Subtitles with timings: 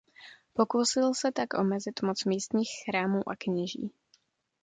[0.53, 3.91] Pokusil se tak omezit moc místních chrámů a kněží.